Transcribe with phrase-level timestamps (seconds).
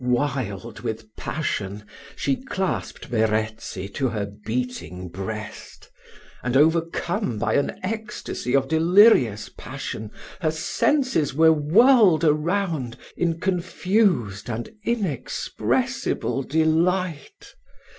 [0.03, 5.91] Wild with passion, she clasped Verezzi to her beating breast;
[6.41, 10.09] and, overcome by an ecstasy of delirious passion,
[10.39, 17.53] her senses were whirled around in confused and inexpressible delight.